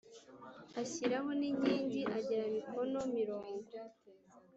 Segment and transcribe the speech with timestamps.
[0.81, 3.69] Ashyiraho n inkingi agera mikono mirongo